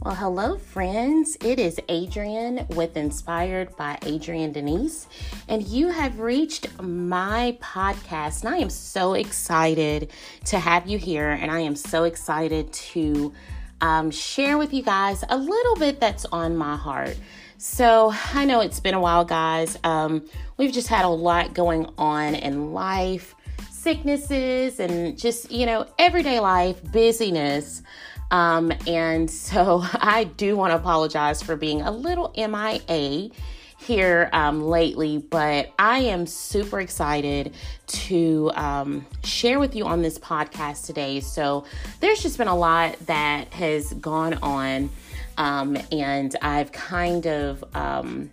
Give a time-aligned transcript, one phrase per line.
[0.00, 1.36] Well, hello, friends.
[1.40, 5.08] It is Adrian with Inspired by Adrian Denise,
[5.48, 8.44] and you have reached my podcast.
[8.44, 10.12] And I am so excited
[10.44, 13.32] to have you here, and I am so excited to
[13.80, 17.16] um, share with you guys a little bit that's on my heart.
[17.56, 19.76] So, I know it's been a while, guys.
[19.82, 20.24] Um,
[20.58, 23.34] we've just had a lot going on in life,
[23.72, 27.82] sicknesses, and just, you know, everyday life, busyness.
[28.30, 33.30] Um, and so I do want to apologize for being a little MIA
[33.78, 37.54] here um, lately, but I am super excited
[37.86, 41.20] to um, share with you on this podcast today.
[41.20, 41.64] So
[42.00, 44.90] there's just been a lot that has gone on,
[45.36, 48.32] um, and I've kind of um,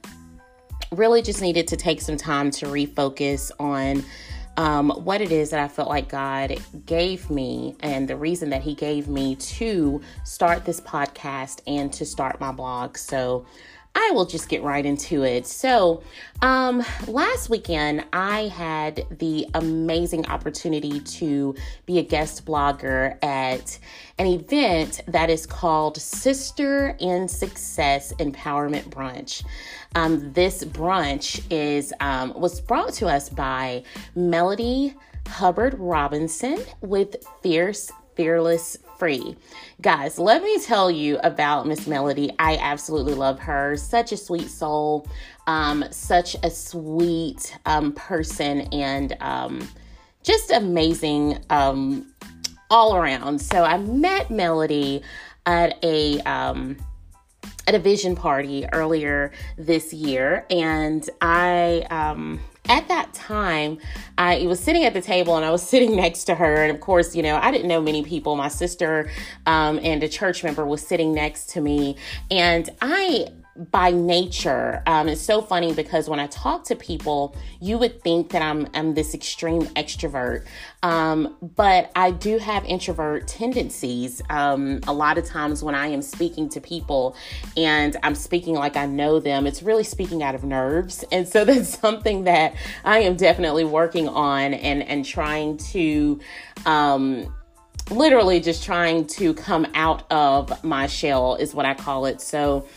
[0.92, 4.04] really just needed to take some time to refocus on
[4.58, 8.62] um, what it is that I felt like God gave me and the reason that
[8.62, 12.98] He gave me to start this podcast and to start my blog.
[12.98, 13.46] So
[13.96, 15.48] I will just get right into it.
[15.48, 16.04] So,
[16.42, 23.80] um, last weekend, I had the amazing opportunity to be a guest blogger at
[24.20, 29.46] an event that is called Sister in Success Empowerment Brunch.
[29.96, 34.94] Um, this brunch is um, was brought to us by Melody
[35.28, 39.36] Hubbard Robinson with Fierce Fearless Free.
[39.82, 42.32] Guys, let me tell you about Miss Melody.
[42.40, 43.76] I absolutely love her.
[43.76, 45.08] Such a sweet soul,
[45.48, 49.68] um, such a sweet um, person, and um,
[50.24, 52.14] just amazing um,
[52.70, 53.40] all around.
[53.42, 55.02] So I met Melody
[55.46, 56.78] at a um,
[57.68, 63.78] at a vision party earlier this year, and I um, at that time,
[64.18, 66.64] I was sitting at the table and I was sitting next to her.
[66.64, 68.36] And of course, you know, I didn't know many people.
[68.36, 69.10] My sister
[69.46, 71.98] um, and a church member was sitting next to me.
[72.32, 74.84] And I by nature.
[74.86, 78.68] Um, it's so funny because when I talk to people, you would think that I'm,
[78.74, 80.46] I'm this extreme extrovert,
[80.84, 84.22] um, but I do have introvert tendencies.
[84.30, 87.16] Um, a lot of times when I am speaking to people
[87.56, 91.04] and I'm speaking like I know them, it's really speaking out of nerves.
[91.16, 96.20] And so that's something that I am definitely working on and, and trying to
[96.66, 97.34] um,
[97.90, 102.20] literally just trying to come out of my shell is what I call it.
[102.22, 102.68] So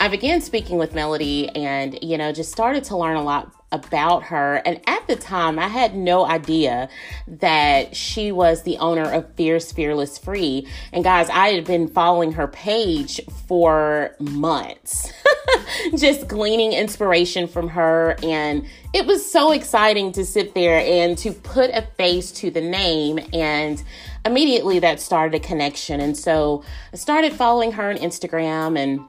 [0.00, 4.22] I began speaking with Melody and, you know, just started to learn a lot about
[4.24, 4.62] her.
[4.64, 6.88] And at the time, I had no idea
[7.26, 10.68] that she was the owner of Fierce Fearless Free.
[10.92, 15.12] And guys, I had been following her page for months,
[15.98, 18.16] just gleaning inspiration from her.
[18.22, 22.62] And it was so exciting to sit there and to put a face to the
[22.62, 23.18] name.
[23.32, 23.82] And
[24.24, 26.00] immediately that started a connection.
[26.00, 29.00] And so I started following her on Instagram and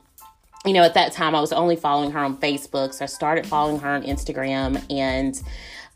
[0.66, 2.94] you know, at that time I was only following her on Facebook.
[2.94, 4.84] So I started following her on Instagram.
[4.92, 5.42] And,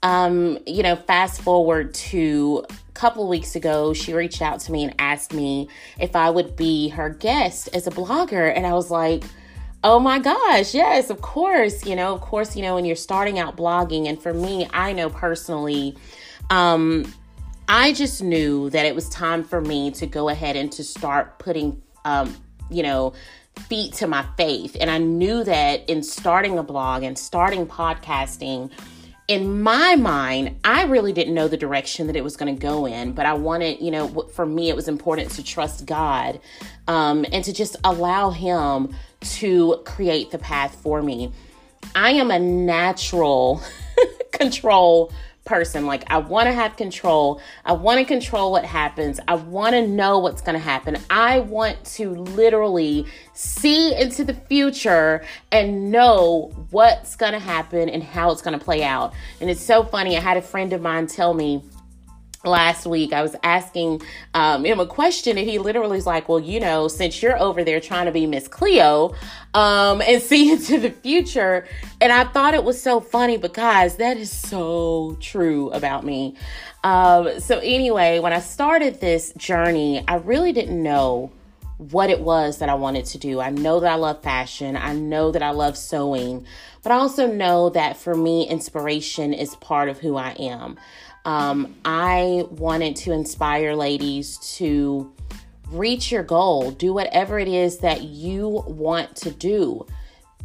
[0.04, 4.84] um, you know, fast forward to a couple weeks ago, she reached out to me
[4.84, 5.70] and asked me
[6.00, 8.56] if I would be her guest as a blogger.
[8.56, 9.24] And I was like,
[9.86, 11.86] Oh my gosh, yes, of course.
[11.86, 14.94] You know, of course, you know, when you're starting out blogging, and for me, I
[14.94, 15.98] know personally,
[16.50, 17.12] um,
[17.68, 21.38] I just knew that it was time for me to go ahead and to start
[21.38, 22.34] putting, um,
[22.70, 23.12] you know,
[23.60, 24.76] feet to my faith.
[24.80, 28.72] And I knew that in starting a blog and starting podcasting,
[29.28, 32.86] in my mind, I really didn't know the direction that it was going to go
[32.86, 36.42] in, but I wanted, you know, for me, it was important to trust God
[36.88, 41.32] um, and to just allow Him to create the path for me.
[41.96, 43.62] I am a natural
[44.32, 45.14] control
[45.46, 45.86] person.
[45.86, 47.42] Like, I want to have control.
[47.66, 49.20] I want to control what happens.
[49.28, 50.98] I want to know what's going to happen.
[51.10, 58.04] I want to literally see into the future and know what's going to happen and
[58.04, 59.14] how it's going to play out.
[59.42, 60.16] And it's so funny.
[60.16, 61.62] I had a friend of mine tell me,
[62.44, 64.02] last week i was asking
[64.34, 67.64] um, him a question and he literally was like well you know since you're over
[67.64, 69.14] there trying to be miss cleo
[69.54, 71.66] um, and see into the future
[72.02, 76.36] and i thought it was so funny because that is so true about me
[76.84, 81.32] um, so anyway when i started this journey i really didn't know
[81.78, 83.42] what it was that I wanted to do.
[83.42, 84.78] I know that I love fashion.
[84.78, 86.46] I know that I love sewing,
[86.82, 90.78] but I also know that for me, inspiration is part of who I am.
[91.26, 95.12] Um, I wanted to inspire ladies to
[95.72, 99.86] reach your goal, do whatever it is that you want to do.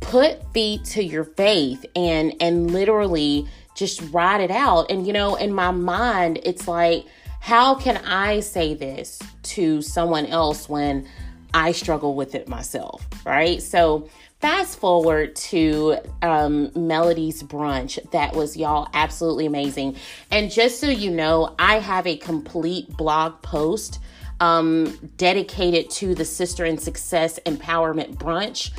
[0.00, 4.90] Put feet to your faith and and literally just ride it out.
[4.90, 7.04] And you know, in my mind, it's like,
[7.40, 11.08] how can I say this to someone else when
[11.54, 13.62] I struggle with it myself, right?
[13.62, 14.08] So,
[14.40, 17.98] fast forward to um, Melody's brunch.
[18.12, 19.96] That was, y'all, absolutely amazing.
[20.30, 24.00] And just so you know, I have a complete blog post
[24.40, 28.70] um, dedicated to the Sister in Success Empowerment Brunch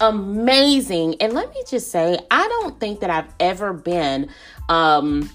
[0.00, 1.14] amazing.
[1.20, 4.28] And let me just say, I don't think that I've ever been,
[4.68, 5.30] um,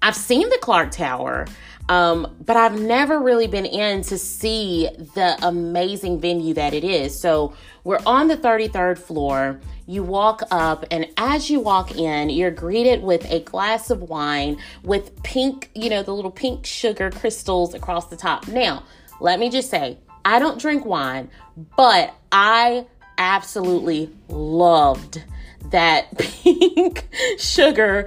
[0.00, 1.46] I've seen the Clark Tower.
[1.88, 7.18] Um, but I've never really been in to see the amazing venue that it is.
[7.18, 7.54] So
[7.84, 9.60] we're on the 33rd floor.
[9.86, 14.58] You walk up, and as you walk in, you're greeted with a glass of wine
[14.82, 18.48] with pink, you know, the little pink sugar crystals across the top.
[18.48, 18.82] Now,
[19.20, 21.30] let me just say, I don't drink wine,
[21.76, 22.86] but I
[23.16, 25.22] absolutely loved
[25.70, 27.08] that pink
[27.38, 28.06] sugar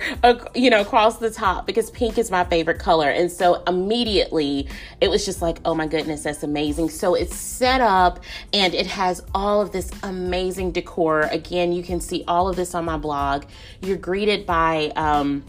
[0.56, 3.10] you know across the top because pink is my favorite color.
[3.10, 4.68] And so immediately
[5.02, 6.90] it was just like oh my goodness that's amazing.
[6.90, 8.20] So it's set up
[8.54, 11.22] and it has all of this amazing decor.
[11.32, 13.46] Again you can see all of this on my blog.
[13.82, 15.44] You're greeted by um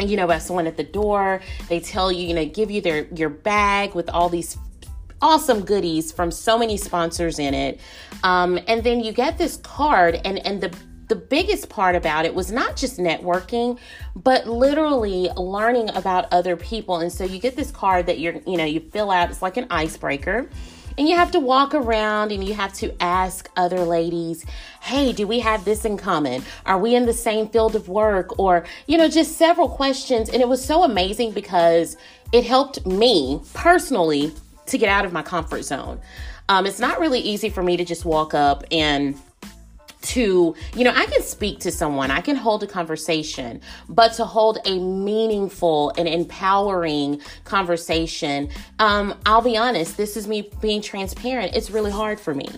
[0.00, 1.40] you know by someone at the door.
[1.68, 4.56] They tell you you know give you their your bag with all these
[5.24, 7.80] awesome goodies from so many sponsors in it.
[8.22, 10.76] Um, and then you get this card, and and the
[11.08, 13.78] the biggest part about it was not just networking,
[14.16, 16.96] but literally learning about other people.
[16.96, 19.30] And so you get this card that you're, you know, you fill out.
[19.30, 20.48] It's like an icebreaker.
[20.96, 24.46] And you have to walk around and you have to ask other ladies,
[24.80, 26.44] hey, do we have this in common?
[26.66, 28.38] Are we in the same field of work?
[28.38, 30.28] Or, you know, just several questions.
[30.28, 31.96] And it was so amazing because
[32.32, 34.32] it helped me personally
[34.66, 36.00] to get out of my comfort zone.
[36.48, 39.18] Um, it's not really easy for me to just walk up and
[40.04, 44.24] to, you know, I can speak to someone, I can hold a conversation, but to
[44.24, 51.54] hold a meaningful and empowering conversation, um, I'll be honest, this is me being transparent.
[51.54, 52.48] It's really hard for me.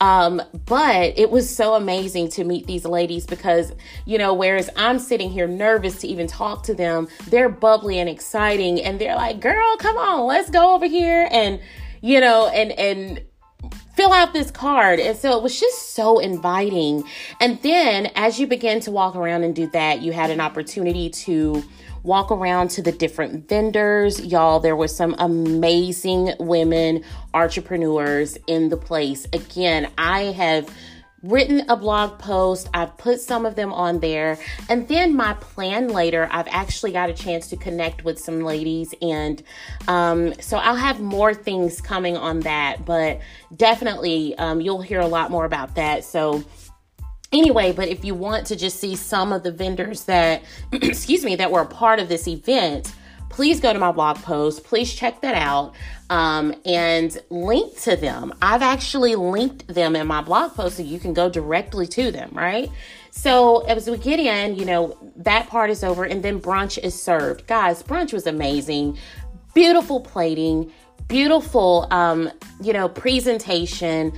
[0.00, 3.72] Um, but it was so amazing to meet these ladies because,
[4.04, 8.08] you know, whereas I'm sitting here nervous to even talk to them, they're bubbly and
[8.08, 11.28] exciting and they're like, girl, come on, let's go over here.
[11.30, 11.60] And,
[12.00, 13.22] you know, and, and,
[13.96, 15.00] fill out this card.
[15.00, 17.04] And so it was just so inviting.
[17.40, 21.10] And then as you begin to walk around and do that, you had an opportunity
[21.10, 21.62] to
[22.02, 24.24] walk around to the different vendors.
[24.24, 27.02] Y'all, there were some amazing women
[27.32, 29.26] entrepreneurs in the place.
[29.32, 30.68] Again, I have
[31.24, 32.68] written a blog post.
[32.74, 34.38] I've put some of them on there.
[34.68, 38.94] And then my plan later, I've actually got a chance to connect with some ladies.
[39.00, 39.42] And
[39.88, 42.84] um, so I'll have more things coming on that.
[42.84, 43.20] But
[43.56, 46.04] definitely, um, you'll hear a lot more about that.
[46.04, 46.44] So,
[47.32, 50.40] anyway but if you want to just see some of the vendors that
[50.72, 52.94] excuse me that were a part of this event
[53.34, 54.62] please go to my blog post.
[54.62, 55.74] Please check that out
[56.08, 58.32] um, and link to them.
[58.40, 62.30] I've actually linked them in my blog post so you can go directly to them,
[62.32, 62.70] right?
[63.10, 67.00] So as we get in, you know, that part is over and then brunch is
[67.00, 67.48] served.
[67.48, 68.98] Guys, brunch was amazing.
[69.52, 70.70] Beautiful plating,
[71.08, 72.30] beautiful, um,
[72.62, 74.12] you know, presentation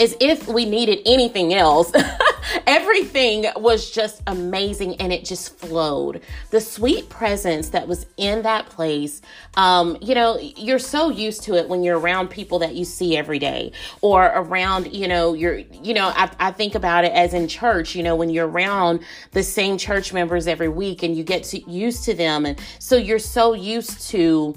[0.00, 1.92] as if we needed anything else.
[2.66, 6.22] Everything was just amazing and it just flowed.
[6.50, 9.20] The sweet presence that was in that place,
[9.56, 13.16] um, you know, you're so used to it when you're around people that you see
[13.16, 17.34] every day or around, you know, you're, you know, I, I think about it as
[17.34, 19.00] in church, you know, when you're around
[19.32, 22.46] the same church members every week and you get to, used to them.
[22.46, 24.54] And so you're so used to,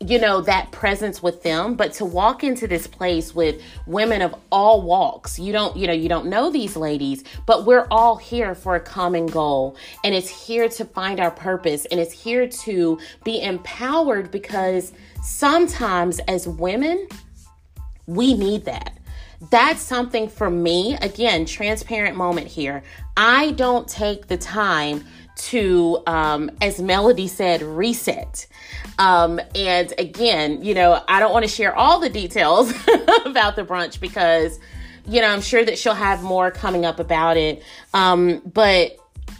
[0.00, 4.32] you know, that presence with them, but to walk into this place with women of
[4.52, 8.54] all walks, you don't, you know, you don't know these ladies, but we're all here
[8.54, 9.76] for a common goal.
[10.04, 16.20] And it's here to find our purpose and it's here to be empowered because sometimes
[16.20, 17.08] as women,
[18.06, 18.98] we need that.
[19.50, 20.96] That's something for me.
[21.00, 22.82] Again, transparent moment here.
[23.16, 25.04] I don't take the time
[25.38, 28.46] to, um, as Melody said, reset.
[28.98, 32.70] Um, and again, you know, I don't want to share all the details
[33.24, 34.58] about the brunch because,
[35.06, 37.62] you know, I'm sure that she'll have more coming up about it.
[37.94, 38.96] Um, but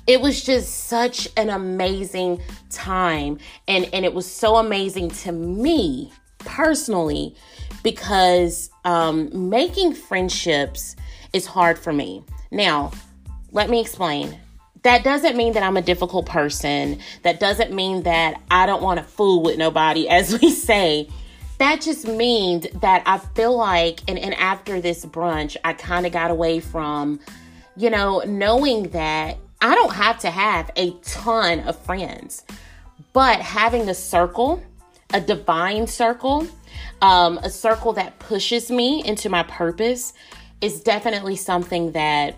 [0.07, 2.41] it was just such an amazing
[2.71, 3.39] time.
[3.67, 7.35] And, and it was so amazing to me personally
[7.83, 10.97] because um, making friendships
[11.33, 12.23] is hard for me.
[12.51, 12.93] Now,
[13.53, 14.39] let me explain.
[14.83, 16.99] That doesn't mean that I'm a difficult person.
[17.23, 21.09] That doesn't mean that I don't want to fool with nobody, as we say.
[21.59, 26.13] That just means that I feel like, and, and after this brunch, I kind of
[26.13, 27.19] got away from,
[27.77, 32.45] you know, knowing that I don't have to have a ton of friends,
[33.13, 34.63] but having a circle,
[35.13, 36.47] a divine circle,
[37.03, 40.13] um, a circle that pushes me into my purpose
[40.61, 42.37] is definitely something that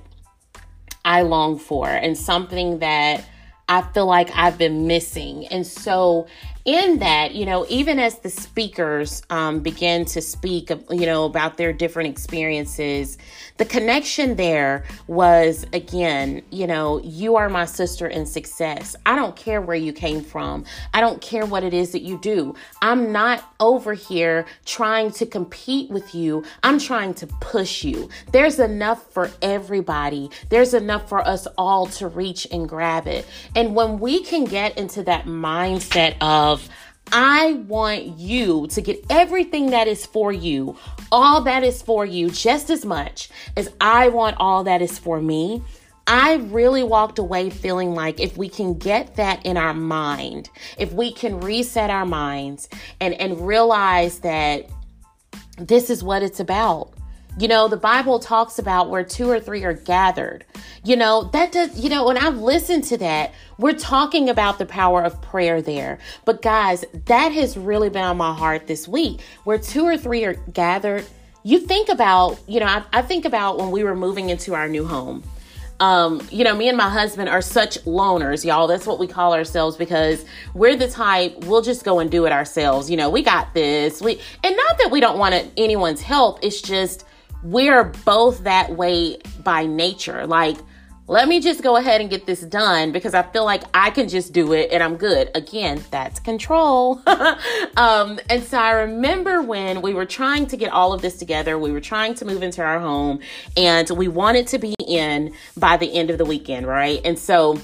[1.11, 3.25] I long for and something that
[3.69, 5.49] I feel like I've been missing.
[5.49, 6.29] And so
[6.65, 11.57] in that, you know, even as the speakers um, begin to speak, you know, about
[11.57, 13.19] their different experiences,
[13.57, 18.97] the connection there was again, you know, you are my sister in success.
[19.07, 20.65] I don't care where you came from.
[20.95, 22.55] I don't care what it is that you do.
[22.83, 26.45] I'm not over here trying to compete with you.
[26.63, 28.09] I'm trying to push you.
[28.33, 30.31] There's enough for everybody.
[30.49, 33.27] There's enough for us all to reach and grab it.
[33.55, 36.60] And when we can get into that mindset of
[37.13, 40.77] I want you to get everything that is for you,
[41.11, 45.21] all that is for you, just as much as I want all that is for
[45.21, 45.63] me.
[46.07, 50.93] I really walked away feeling like if we can get that in our mind, if
[50.93, 52.69] we can reset our minds
[53.01, 54.69] and, and realize that
[55.59, 56.93] this is what it's about.
[57.39, 60.45] You know, the Bible talks about where two or three are gathered.
[60.85, 64.67] You know, that does, you know, when I've listened to that, we're talking about the
[64.67, 65.99] power of prayer there.
[66.25, 70.25] But guys, that has really been on my heart this week where two or three
[70.25, 71.07] are gathered.
[71.43, 74.69] You think about, you know, I, I think about when we were moving into our
[74.69, 75.23] new home.
[75.79, 78.67] Um, you know, me and my husband are such loners, y'all.
[78.67, 82.33] That's what we call ourselves because we're the type we'll just go and do it
[82.33, 82.91] ourselves.
[82.91, 84.03] You know, we got this.
[84.03, 86.41] We and not that we don't want anyone's help.
[86.43, 87.07] It's just
[87.43, 90.27] we're both that way by nature.
[90.27, 90.57] Like
[91.11, 94.09] let me just go ahead and get this done because I feel like I can
[94.09, 95.29] just do it and I'm good.
[95.35, 97.03] Again, that's control.
[97.77, 101.59] um, and so I remember when we were trying to get all of this together,
[101.59, 103.19] we were trying to move into our home
[103.57, 107.01] and we wanted to be in by the end of the weekend, right?
[107.05, 107.59] And so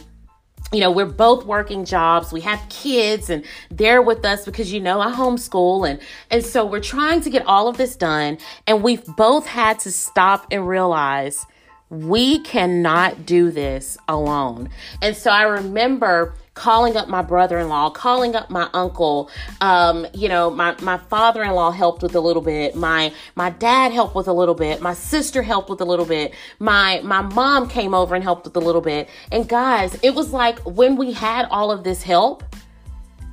[0.73, 2.33] you know, we're both working jobs.
[2.33, 5.89] We have kids and they're with us because, you know, I homeschool.
[5.89, 8.39] And, and so we're trying to get all of this done.
[8.67, 11.47] And we've both had to stop and realize
[11.89, 14.71] we cannot do this alone.
[15.01, 19.31] And so I remember calling up my brother-in-law, calling up my uncle.
[19.61, 22.75] Um, you know, my, my father-in-law helped with a little bit.
[22.75, 24.81] My my dad helped with a little bit.
[24.81, 26.35] My sister helped with a little bit.
[26.59, 29.09] My my mom came over and helped with a little bit.
[29.31, 32.43] And guys, it was like when we had all of this help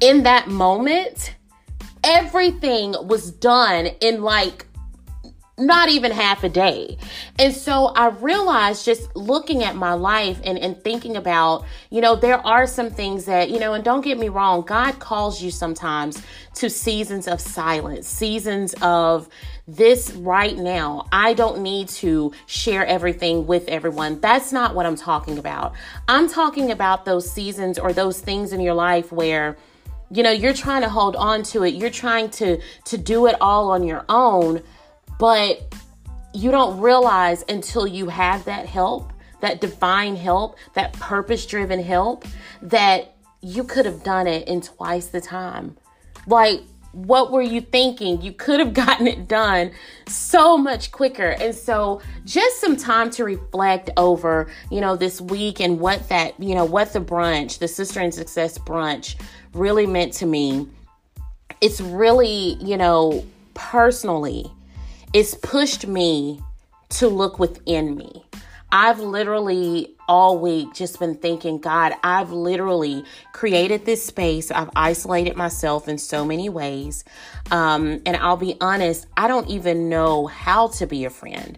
[0.02, 1.34] in that moment,
[2.04, 4.68] everything was done in like
[5.58, 6.98] not even half a day.
[7.38, 12.16] And so I realized just looking at my life and, and thinking about, you know,
[12.16, 15.52] there are some things that, you know, and don't get me wrong, God calls you
[15.52, 16.22] sometimes
[16.56, 19.30] to seasons of silence, seasons of
[19.68, 21.08] this right now.
[21.12, 24.20] I don't need to share everything with everyone.
[24.22, 25.74] That's not what I'm talking about.
[26.08, 29.56] I'm talking about those seasons or those things in your life where,
[30.10, 31.76] you know, you're trying to hold on to it.
[31.76, 34.62] You're trying to to do it all on your own
[35.24, 35.64] but
[36.34, 42.26] you don't realize until you have that help, that divine help, that purpose driven help,
[42.62, 45.78] that you could have done it in twice the time.
[46.28, 46.60] Like,
[46.92, 48.22] what were you thinking?
[48.22, 49.72] You could have gotten it done
[50.08, 51.30] so much quicker.
[51.40, 56.38] And so, just some time to reflect over, you know, this week and what that,
[56.38, 59.16] you know, what the brunch, the Sister in Success brunch
[59.54, 60.68] really meant to me.
[61.62, 64.52] It's really, you know, personally,
[65.14, 66.42] it's pushed me
[66.90, 68.26] to look within me.
[68.72, 74.50] I've literally all week just been thinking, God, I've literally created this space.
[74.50, 77.04] I've isolated myself in so many ways.
[77.52, 81.58] Um, and I'll be honest, I don't even know how to be a friend.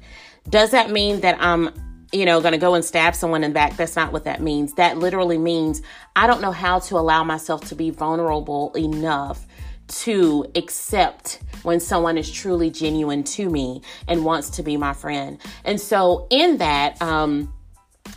[0.50, 1.70] Does that mean that I'm,
[2.12, 3.78] you know, going to go and stab someone in the back?
[3.78, 4.74] That's not what that means.
[4.74, 5.82] That literally means
[6.18, 9.48] I don't know how to allow myself to be vulnerable enough
[9.88, 15.40] to accept when someone is truly genuine to me and wants to be my friend.
[15.64, 17.54] And so, in that, um,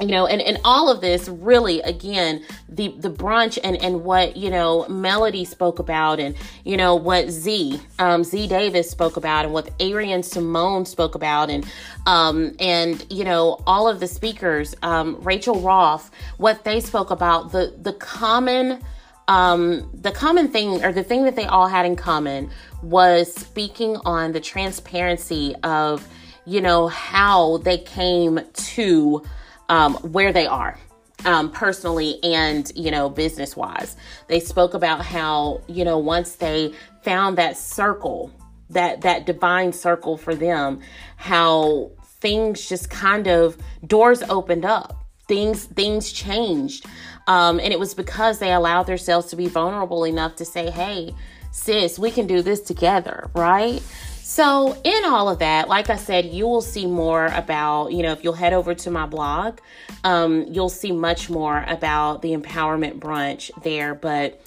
[0.00, 4.36] you know and, and all of this really again the the brunch and and what
[4.36, 9.44] you know melody spoke about and you know what z um, z davis spoke about
[9.44, 11.66] and what arian simone spoke about and
[12.06, 17.50] um and you know all of the speakers um rachel roth what they spoke about
[17.50, 18.80] the the common
[19.28, 22.50] um, the common thing or the thing that they all had in common
[22.82, 26.06] was speaking on the transparency of,
[26.46, 29.22] you know, how they came to
[29.68, 30.78] um, where they are
[31.24, 33.96] um, personally and you know business wise
[34.28, 38.32] they spoke about how you know once they found that circle
[38.70, 40.80] that that divine circle for them
[41.16, 43.56] how things just kind of
[43.86, 44.94] doors opened up.
[45.26, 46.86] Things things changed
[47.28, 51.14] um, and it was because they allowed themselves to be vulnerable enough to say hey
[51.52, 53.80] sis we can do this together right
[54.28, 58.12] so, in all of that, like I said, you will see more about, you know,
[58.12, 59.58] if you'll head over to my blog,
[60.04, 63.94] um, you'll see much more about the empowerment brunch there.
[63.94, 64.42] But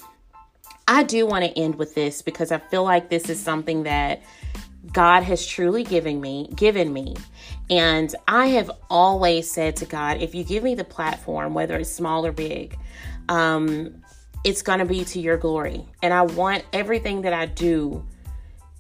[0.87, 4.21] I do want to end with this because I feel like this is something that
[4.93, 7.15] God has truly given me, given me.
[7.69, 11.89] And I have always said to God, if you give me the platform, whether it's
[11.89, 12.77] small or big,
[13.29, 14.01] um,
[14.43, 15.85] it's going to be to your glory.
[16.01, 18.05] And I want everything that I do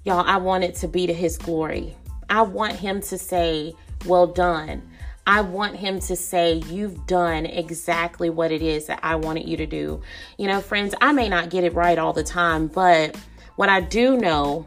[0.03, 1.95] Y'all, I want it to be to his glory.
[2.27, 3.75] I want him to say,
[4.07, 4.81] Well done.
[5.27, 9.57] I want him to say, You've done exactly what it is that I wanted you
[9.57, 10.01] to do.
[10.39, 13.15] You know, friends, I may not get it right all the time, but
[13.57, 14.65] what I do know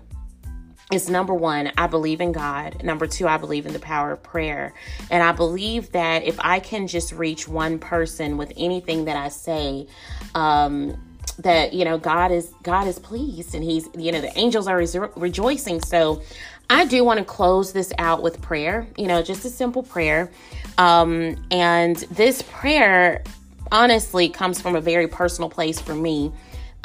[0.92, 2.82] is number one, I believe in God.
[2.84, 4.74] Number two, I believe in the power of prayer.
[5.10, 9.28] And I believe that if I can just reach one person with anything that I
[9.28, 9.86] say,
[10.34, 10.96] um,
[11.38, 14.78] that you know God is God is pleased and he's you know the angels are
[14.78, 16.22] re- rejoicing so
[16.70, 20.30] I do want to close this out with prayer you know just a simple prayer
[20.78, 23.24] um and this prayer
[23.72, 26.32] honestly comes from a very personal place for me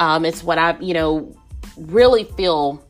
[0.00, 1.32] um it's what I you know
[1.76, 2.84] really feel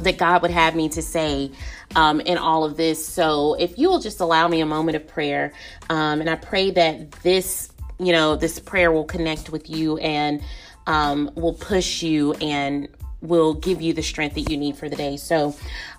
[0.00, 1.50] that God would have me to say
[1.94, 3.04] um, in all of this.
[3.06, 5.52] So, if you will just allow me a moment of prayer,
[5.90, 10.42] um, and I pray that this, you know, this prayer will connect with you and
[10.86, 12.88] um, will push you and
[13.28, 15.16] will give you the strength that you need for the day.
[15.16, 15.54] So,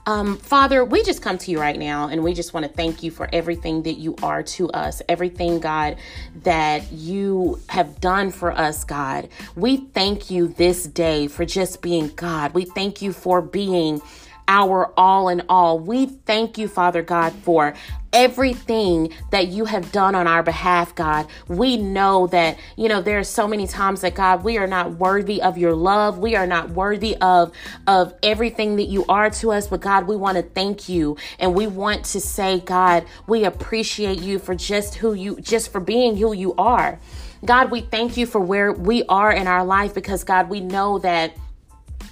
[0.06, 3.04] um, Father, we just come to you right now and we just want to thank
[3.04, 5.98] you for everything that you are to us, everything, God,
[6.44, 9.30] that you have done for us, God.
[9.56, 12.54] We thank you this day for just being God.
[12.54, 14.02] We thank you for being
[14.48, 15.78] our all in all.
[15.78, 17.74] We thank you, Father God, for
[18.18, 21.28] everything that you have done on our behalf, God.
[21.48, 24.94] We know that, you know, there are so many times that God, we are not
[24.94, 26.18] worthy of your love.
[26.18, 27.52] We are not worthy of
[27.86, 31.54] of everything that you are to us, but God, we want to thank you and
[31.54, 36.18] we want to say, God, we appreciate you for just who you just for being
[36.18, 37.00] who you are.
[37.46, 40.98] God, we thank you for where we are in our life because God, we know
[41.00, 41.36] that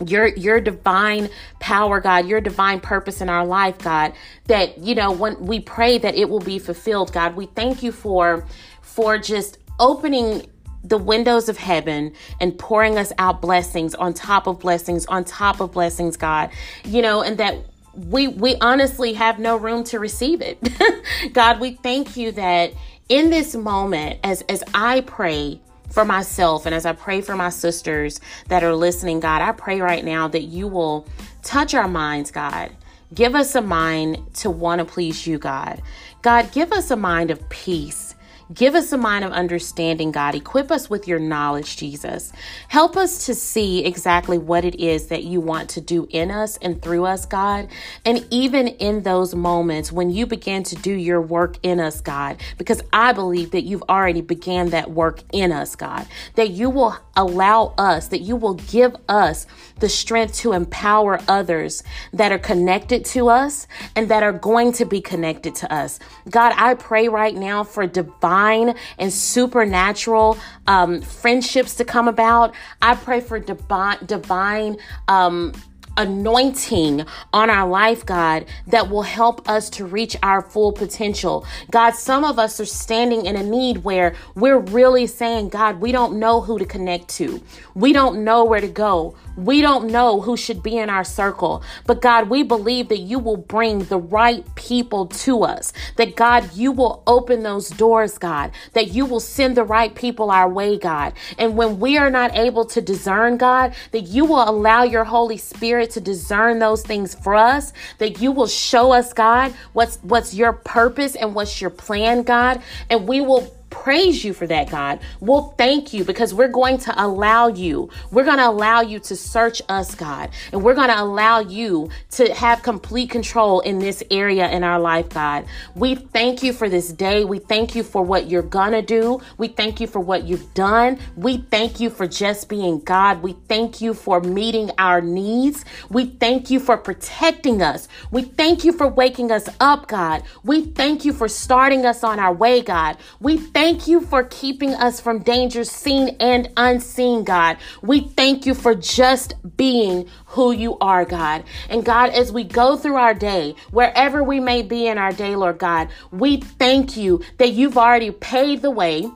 [0.06, 4.12] your your divine power god your divine purpose in our life god
[4.48, 7.36] that you know when we pray that it will be fulfilled god.
[7.36, 8.46] We thank you for
[8.82, 10.48] for just opening
[10.84, 15.60] the windows of heaven and pouring us out blessings on top of blessings on top
[15.60, 16.52] of blessings god.
[16.84, 17.58] You know and that
[17.94, 20.60] we we honestly have no room to receive it.
[21.34, 22.74] God we thank you that
[23.08, 27.50] in this moment as as i pray for myself and as I pray for my
[27.50, 31.08] sisters that are listening, God, I pray right now that you will
[31.42, 32.72] touch our minds, God.
[33.14, 35.82] Give us a mind to want to please you, God.
[36.22, 38.05] God, give us a mind of peace
[38.54, 40.36] Give us a mind of understanding, God.
[40.36, 42.32] Equip us with your knowledge, Jesus.
[42.68, 46.58] Help us to see exactly what it is that you want to do in us
[46.58, 47.68] and through us, God.
[48.06, 52.40] And even in those moments when you begin to do your work in us, God,
[52.60, 56.06] because I believe that you've already began that work in us, God,
[56.36, 59.48] that you will allow us, that you will give us
[59.80, 61.82] the strength to empower others
[62.14, 66.00] that are connected to us and that are going to be connected to us.
[66.30, 72.54] God, I pray right now for divine divine and supernatural um, friendships to come about.
[72.82, 75.54] I pray for divine, divine, um,
[75.98, 81.46] anointing on our life, God, that will help us to reach our full potential.
[81.72, 85.94] God, some of us are standing in a need where we're really saying, God, we
[85.94, 87.42] don't know who to connect to.
[87.76, 89.16] We don't know where to go.
[89.38, 91.64] We don't know who should be in our circle.
[91.86, 95.74] But God, we believe that you will bring the right people to us.
[95.98, 98.52] That God, you will open those doors, God.
[98.74, 101.14] That you will send the right people our way, God.
[101.38, 105.38] And when we are not able to discern, God, that you will allow your Holy
[105.38, 110.34] Spirit to discern those things for us, that you will show us, God, what's what's
[110.34, 115.00] your purpose and what's your plan, God, and we will praise you for that, God.
[115.20, 117.90] We'll thank you because we're going to allow you.
[118.12, 120.30] We're going to allow you to search us, God.
[120.52, 124.80] And we're going to allow you to have complete control in this area in our
[124.80, 125.46] life, God.
[125.76, 127.26] We thank you for this day.
[127.26, 129.20] We thank you for what you're going to do.
[129.38, 130.98] We thank you for what you've done.
[131.16, 133.22] We thank you for just being God.
[133.22, 135.66] We thank you for meeting our needs.
[135.90, 137.88] We thank you for protecting us.
[138.10, 140.24] We thank you for waking us up, God.
[140.44, 142.98] We thank you for starting us on our way, God.
[143.20, 147.58] We thank you for keeping us from danger seen and unseen, God.
[147.82, 151.44] We thank you for just being who you are, God.
[151.70, 155.36] And God, as we go through our day, wherever we may be in our day,
[155.36, 159.10] Lord God, we thank you that you've already paved the way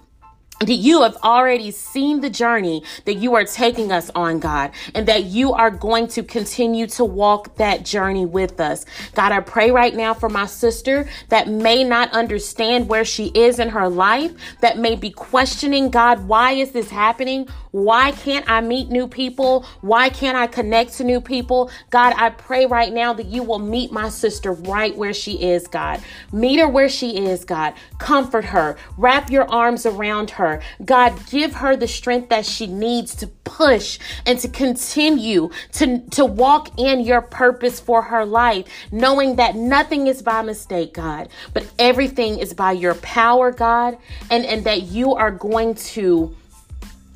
[0.60, 5.08] that you have already seen the journey that you are taking us on, God, and
[5.08, 8.86] that you are going to continue to walk that journey with us.
[9.14, 13.60] God, I pray right now for my sister that may not understand where she is
[13.60, 17.48] in her life, that may be questioning, God, why is this happening?
[17.72, 19.66] Why can't I meet new people?
[19.82, 21.70] Why can't I connect to new people?
[21.92, 25.68] God, I pray right now that you will meet my sister right where she is,
[25.68, 26.02] God.
[26.34, 27.76] Meet her where she is, God.
[28.00, 28.76] Comfort her.
[28.98, 30.49] Wrap your arms around her.
[30.84, 36.26] God, give her the strength that she needs to push and to continue to, to
[36.26, 41.72] walk in your purpose for her life, knowing that nothing is by mistake, God, but
[41.78, 43.98] everything is by your power, God,
[44.30, 46.36] and, and that you are going to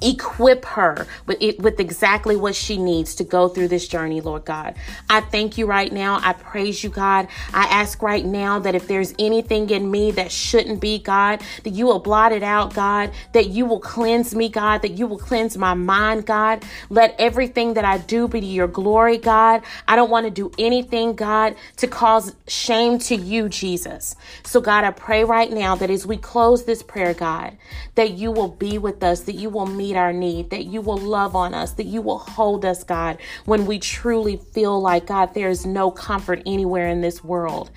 [0.04, 4.46] equip her with it, with exactly what she needs to go through this journey, Lord
[4.46, 4.76] God.
[5.10, 6.20] I thank you right now.
[6.22, 7.28] I praise you, God.
[7.54, 11.72] I ask right now that if there's anything in me that shouldn't be, God, that
[11.72, 15.18] you will blot it out, God, that you will cleanse me, God, that you will
[15.18, 16.64] cleanse my mind, God.
[16.90, 19.62] Let everything that I do be to your glory, God.
[19.88, 24.16] I don't want to do anything, God, to cause shame to you, Jesus.
[24.44, 27.58] So, God, I pray right now that as we close this prayer, God,
[27.96, 30.82] that you will be with us, that you will meet meet our need, that you
[30.82, 35.08] will love on us, that you will hold us, God, when we truly feel like,
[35.08, 37.70] God, there is no comfort anywhere in this world.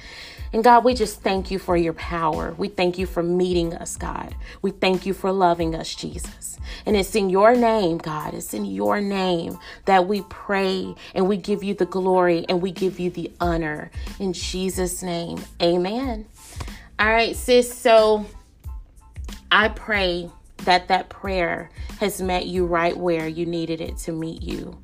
[0.53, 2.55] And God, we just thank you for your power.
[2.57, 4.35] We thank you for meeting us, God.
[4.63, 6.59] We thank you for loving us, Jesus.
[6.87, 11.37] And it's in your name, God, it's in your name that we pray and we
[11.37, 13.91] give you the glory and we give you the honor.
[14.19, 16.27] In Jesus' name, amen.
[16.99, 17.73] All right, sis.
[17.73, 18.25] So
[19.51, 20.31] I pray
[20.65, 24.79] that that prayer has met you right where you needed it to meet you.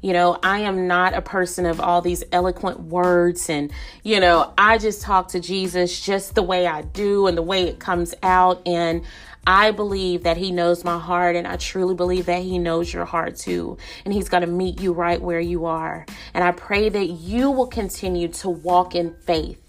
[0.00, 3.72] You know, I am not a person of all these eloquent words, and,
[4.04, 7.64] you know, I just talk to Jesus just the way I do and the way
[7.64, 8.62] it comes out.
[8.64, 9.04] And
[9.44, 13.06] I believe that He knows my heart, and I truly believe that He knows your
[13.06, 13.76] heart too.
[14.04, 16.06] And He's going to meet you right where you are.
[16.32, 19.60] And I pray that you will continue to walk in faith,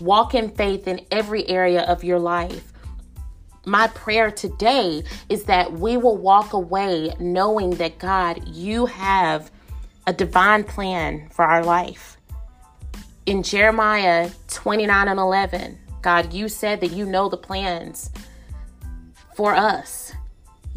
[0.00, 2.67] walk in faith in every area of your life
[3.68, 9.50] my prayer today is that we will walk away knowing that God, you have
[10.06, 12.16] a divine plan for our life.
[13.26, 18.10] In Jeremiah 29 and 11, God, you said that you know the plans
[19.36, 20.12] for us.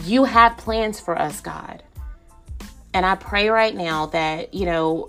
[0.03, 1.83] You have plans for us, God.
[2.93, 5.07] And I pray right now that, you know,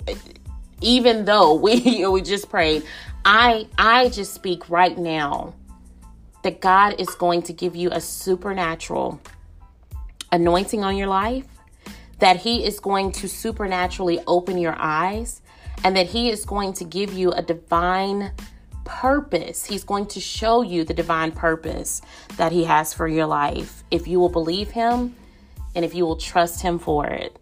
[0.81, 2.85] even though we we just prayed,
[3.25, 5.55] I I just speak right now
[6.42, 9.20] that God is going to give you a supernatural
[10.31, 11.46] anointing on your life,
[12.18, 15.42] that He is going to supernaturally open your eyes,
[15.85, 18.33] and that He is going to give you a divine
[18.85, 19.64] purpose.
[19.64, 22.02] He's going to show you the divine purpose
[22.37, 25.14] that He has for your life if you will believe Him
[25.74, 27.38] and if you will trust Him for it.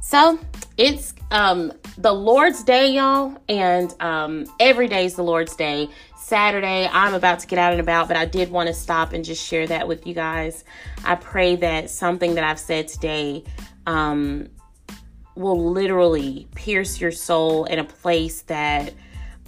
[0.00, 0.38] So
[0.76, 5.88] it's um, the Lord's Day, y'all, and um, every day is the Lord's Day.
[6.24, 6.88] Saturday.
[6.90, 9.46] I'm about to get out and about, but I did want to stop and just
[9.46, 10.64] share that with you guys.
[11.04, 13.44] I pray that something that I've said today
[13.86, 14.48] um,
[15.34, 18.94] will literally pierce your soul in a place that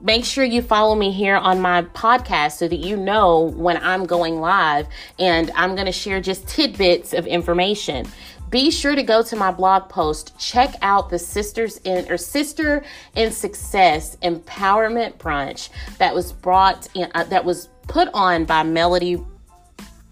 [0.00, 4.06] Make sure you follow me here on my podcast so that you know when I'm
[4.06, 4.88] going live
[5.20, 8.08] and I'm going to share just tidbits of information
[8.50, 12.82] be sure to go to my blog post check out the sisters in or sister
[13.14, 19.22] in success empowerment brunch that was brought in uh, that was put on by melody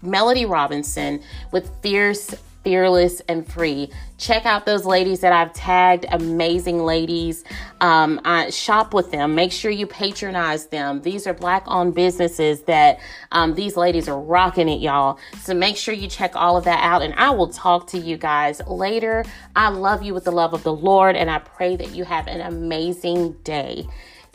[0.01, 2.35] Melody Robinson with Fierce
[2.67, 3.89] fearless and free.
[4.17, 7.45] Check out those ladies that I've tagged, amazing ladies.
[7.79, 9.35] Um, I shop with them.
[9.35, 11.01] Make sure you patronize them.
[11.01, 12.99] These are black owned businesses that
[13.31, 15.17] um, these ladies are rocking it, y'all.
[15.39, 17.03] So make sure you check all of that out.
[17.03, 19.23] And I will talk to you guys later.
[19.55, 22.27] I love you with the love of the Lord, and I pray that you have
[22.27, 23.87] an amazing day.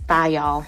[0.06, 0.64] Bye, y'all.